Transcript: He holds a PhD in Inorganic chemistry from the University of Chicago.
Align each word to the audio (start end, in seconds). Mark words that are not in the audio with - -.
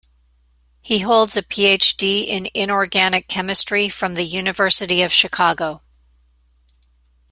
He 0.81 1.01
holds 1.01 1.37
a 1.37 1.43
PhD 1.43 2.25
in 2.25 2.49
Inorganic 2.55 3.27
chemistry 3.27 3.87
from 3.87 4.15
the 4.15 4.23
University 4.23 5.03
of 5.03 5.13
Chicago. 5.13 5.83